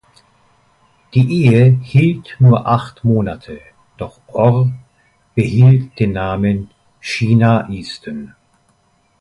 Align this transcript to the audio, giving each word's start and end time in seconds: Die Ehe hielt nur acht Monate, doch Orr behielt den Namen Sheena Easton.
Die 1.13 1.31
Ehe 1.45 1.77
hielt 1.83 2.35
nur 2.39 2.65
acht 2.65 3.03
Monate, 3.03 3.61
doch 3.97 4.19
Orr 4.25 4.71
behielt 5.35 5.99
den 5.99 6.13
Namen 6.13 6.71
Sheena 6.99 7.69
Easton. 7.69 8.33